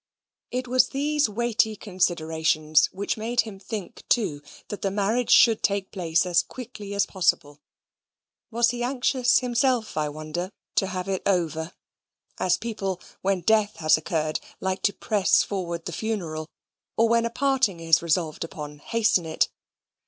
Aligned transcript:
It 0.49 0.67
was 0.67 0.89
these 0.89 1.29
weighty 1.29 1.75
considerations 1.75 2.87
which 2.87 3.17
made 3.17 3.41
him 3.41 3.59
think 3.59 4.01
too 4.09 4.41
that 4.69 4.81
the 4.81 4.89
marriage 4.89 5.29
should 5.29 5.61
take 5.61 5.91
place 5.91 6.25
as 6.25 6.41
quickly 6.41 6.95
as 6.95 7.05
possible. 7.05 7.59
Was 8.49 8.71
he 8.71 8.81
anxious 8.81 9.41
himself, 9.41 9.97
I 9.97 10.09
wonder, 10.09 10.49
to 10.77 10.87
have 10.87 11.07
it 11.07 11.21
over? 11.27 11.73
as 12.39 12.57
people, 12.57 12.99
when 13.21 13.41
death 13.41 13.75
has 13.75 13.95
occurred, 13.95 14.39
like 14.59 14.81
to 14.81 14.93
press 14.93 15.43
forward 15.43 15.85
the 15.85 15.91
funeral, 15.91 16.47
or 16.97 17.07
when 17.07 17.23
a 17.23 17.29
parting 17.29 17.79
is 17.79 18.01
resolved 18.01 18.43
upon, 18.43 18.79
hasten 18.79 19.27
it. 19.27 19.49